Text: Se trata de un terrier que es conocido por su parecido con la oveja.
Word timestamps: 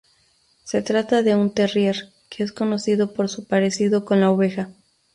Se 0.63 0.81
trata 0.81 1.21
de 1.21 1.35
un 1.35 1.53
terrier 1.53 2.09
que 2.27 2.41
es 2.41 2.51
conocido 2.51 3.13
por 3.13 3.29
su 3.29 3.45
parecido 3.45 4.03
con 4.03 4.19
la 4.19 4.31
oveja. 4.31 4.71